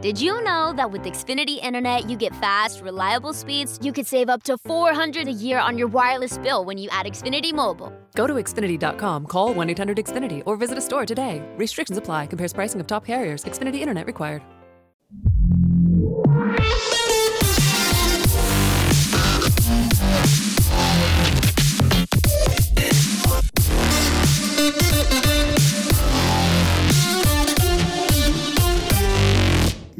[0.00, 3.80] Did you know that with Xfinity Internet, you get fast, reliable speeds?
[3.82, 7.06] You could save up to $400 a year on your wireless bill when you add
[7.06, 7.92] Xfinity Mobile.
[8.14, 11.42] Go to Xfinity.com, call 1 800 Xfinity, or visit a store today.
[11.56, 14.42] Restrictions apply, compares pricing of top carriers, Xfinity Internet required.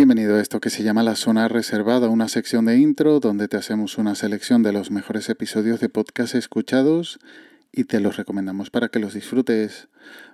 [0.00, 3.58] Bienvenido a esto que se llama La Zona Reservada, una sección de intro donde te
[3.58, 7.18] hacemos una selección de los mejores episodios de podcast escuchados
[7.70, 9.88] y te los recomendamos para que los disfrutes.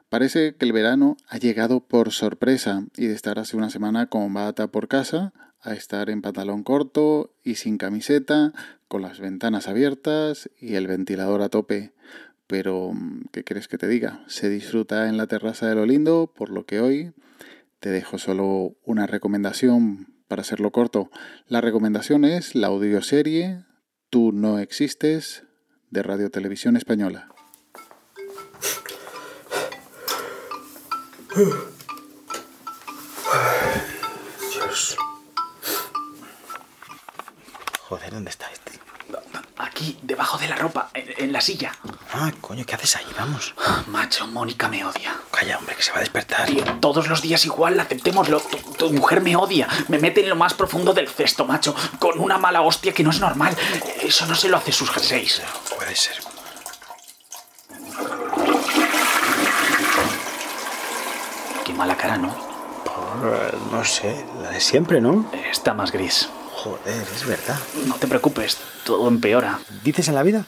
[0.08, 4.32] Parece que el verano ha llegado por sorpresa y de estar hace una semana con
[4.32, 8.52] bata por casa a estar en pantalón corto y sin camiseta,
[8.86, 11.92] con las ventanas abiertas y el ventilador a tope.
[12.46, 12.92] Pero,
[13.32, 14.22] ¿qué quieres que te diga?
[14.28, 17.12] Se disfruta en la terraza de lo lindo, por lo que hoy
[17.80, 21.10] te dejo solo una recomendación para hacerlo corto.
[21.46, 23.64] La recomendación es la audioserie
[24.08, 25.42] Tú no existes
[25.90, 27.28] de Radio Televisión Española.
[34.52, 34.96] Dios.
[37.80, 38.78] Joder, ¿dónde está este?
[39.56, 41.72] Aquí, debajo de la ropa, en, en la silla.
[42.18, 43.04] Ah, coño, ¿qué haces ahí?
[43.18, 43.54] Vamos.
[43.88, 45.14] Macho, Mónica me odia.
[45.30, 46.46] Calla, hombre, que se va a despertar.
[46.46, 48.40] Tío, todos los días igual, aceptémoslo.
[48.40, 49.68] Tu, tu mujer me odia.
[49.88, 51.74] Me mete en lo más profundo del cesto, macho.
[51.98, 53.54] Con una mala hostia que no es normal.
[54.00, 55.42] Eso no se lo hace sus jerseys.
[55.76, 56.16] Puede ser.
[61.66, 62.34] Qué mala cara, ¿no?
[62.84, 65.30] Por, no sé, la de siempre, ¿no?
[65.52, 66.30] Está más gris.
[66.54, 67.58] Joder, es verdad.
[67.86, 69.58] No te preocupes, todo empeora.
[69.84, 70.46] ¿Dices en la vida?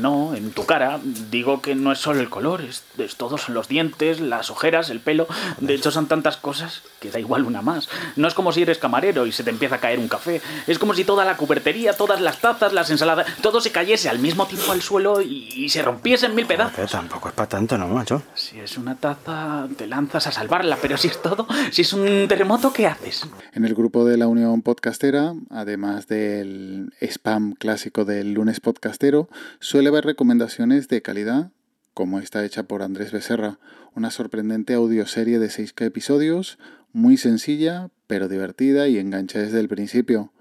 [0.00, 1.00] No, en tu cara.
[1.30, 4.90] Digo que no es solo el color, es, es todo son los dientes, las ojeras,
[4.90, 5.26] el pelo.
[5.60, 7.88] De hecho, son tantas cosas que da igual una más.
[8.16, 10.40] No es como si eres camarero y se te empieza a caer un café.
[10.66, 14.18] Es como si toda la cubertería, todas las tazas, las ensaladas, todo se cayese al
[14.18, 16.90] mismo tiempo al suelo y, y se rompiese en mil pedazos.
[16.90, 18.22] Tampoco es para tanto, ¿no, macho?
[18.34, 22.26] Si es una taza, te lanzas a salvarla, pero si es todo, si es un
[22.28, 23.26] terremoto, ¿qué haces?
[23.52, 29.28] En el grupo de la Unión Podcastera, además del spam clásico del lunes podcastero,
[29.66, 31.50] suele haber recomendaciones de calidad,
[31.92, 33.58] como esta hecha por Andrés Becerra,
[33.96, 36.56] una sorprendente audioserie de seis episodios,
[36.92, 40.32] muy sencilla, pero divertida y engancha desde el principio.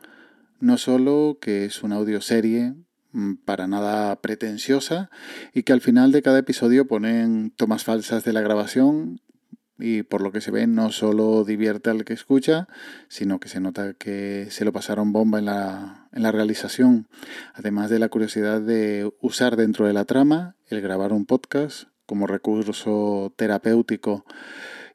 [0.60, 2.76] No solo que es una audioserie
[3.14, 5.10] mm, para nada pretenciosa
[5.56, 9.22] y que al final de cada episodio ponen tomas falsas de la grabación
[9.78, 12.68] y por lo que se ve no solo divierte al que escucha,
[13.08, 17.08] sino que se nota que se lo pasaron bomba en la, en la realización,
[17.54, 22.28] además de la curiosidad de usar dentro de la trama el grabar un podcast como
[22.28, 24.26] recurso terapéutico.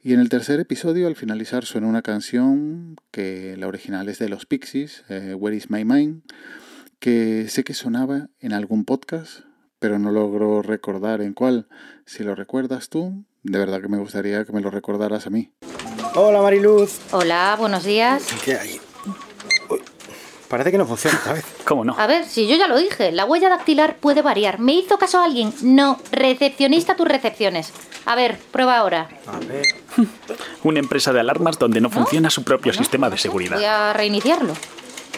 [0.03, 4.31] Y en el tercer episodio, al finalizar, suena una canción que la original es de
[4.31, 6.23] los Pixies, eh, Where is My Mind,
[7.01, 9.41] que sé que sonaba en algún podcast,
[9.79, 11.69] pero no logro recordar en cuál.
[12.07, 15.51] Si lo recuerdas tú, de verdad que me gustaría que me lo recordaras a mí.
[16.15, 16.99] Hola, Mariluz.
[17.13, 18.25] Hola, buenos días.
[18.45, 18.81] ¿Qué hay?
[19.69, 19.81] Uy,
[20.49, 21.45] parece que no funciona esta vez.
[21.65, 21.95] ¿Cómo no?
[21.99, 24.59] A ver, si yo ya lo dije, la huella dactilar puede variar.
[24.59, 25.53] ¿Me hizo caso alguien?
[25.63, 27.73] No, recepcionista tus recepciones.
[28.07, 29.09] A ver, prueba ahora.
[29.27, 29.67] A ver.
[30.65, 33.91] Una empresa de alarmas donde no funciona su propio sistema de Voy seguridad.
[33.91, 34.55] a reiniciarlo.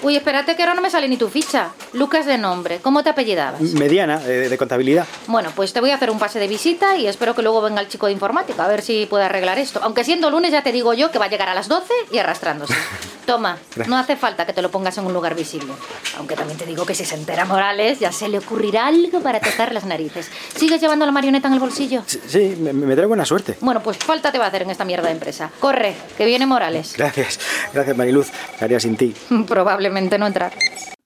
[0.03, 1.69] Uy, espérate que ahora no me sale ni tu ficha.
[1.93, 3.61] Lucas de nombre, ¿cómo te apellidabas?
[3.61, 5.07] Mediana, de, de contabilidad.
[5.29, 7.81] Bueno, pues te voy a hacer un pase de visita y espero que luego venga
[7.81, 9.79] el chico de informática a ver si puede arreglar esto.
[9.83, 12.19] Aunque siendo lunes ya te digo yo que va a llegar a las 12 y
[12.19, 12.75] arrastrándose.
[13.27, 15.73] Toma, no hace falta que te lo pongas en un lugar visible.
[16.19, 19.41] Aunque también te digo que si se entera Morales ya se le ocurrirá algo para
[19.41, 20.31] tocar las narices.
[20.57, 22.03] ¿Sigues llevando la marioneta en el bolsillo?
[22.07, 23.57] Sí, sí, me, me trae buena suerte.
[23.61, 25.51] Bueno, pues falta te va a hacer en esta mierda de empresa.
[25.61, 26.95] Corre, que viene Morales.
[26.97, 27.39] Gracias,
[27.73, 28.31] gracias, Mariluz.
[28.59, 29.15] ¿Qué haría sin ti?
[29.49, 30.53] Probablemente no entrar.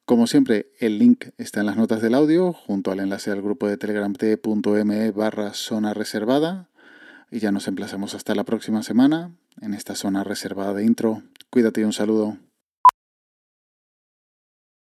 [0.04, 3.66] Como siempre, el link está en las notas del audio, junto al enlace al grupo
[3.66, 6.68] de telegram t.me barra zona reservada.
[7.30, 11.22] Y ya nos emplazamos hasta la próxima semana en esta zona reservada de intro.
[11.50, 12.38] Cuídate y un saludo.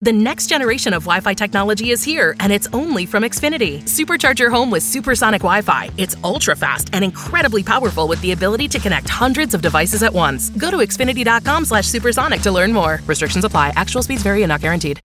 [0.04, 3.82] The next generation of Wi Fi technology is here, and it's only from Xfinity.
[3.84, 5.90] Supercharge your home with supersonic Wi Fi.
[5.96, 10.12] It's ultra fast and incredibly powerful with the ability to connect hundreds of devices at
[10.12, 10.50] once.
[10.58, 13.00] Go to xfinity.com slash supersonic to learn more.
[13.06, 13.72] Restrictions apply.
[13.76, 15.00] Actual speeds vary and not guaranteed.